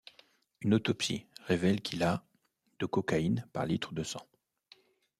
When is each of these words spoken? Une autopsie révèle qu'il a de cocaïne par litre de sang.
Une 0.61 0.73
autopsie 0.73 1.27
révèle 1.45 1.79
qu'il 1.79 2.01
a 2.01 2.23
de 2.79 2.87
cocaïne 2.87 3.47
par 3.53 3.67
litre 3.67 3.93
de 3.93 4.01
sang. 4.01 4.25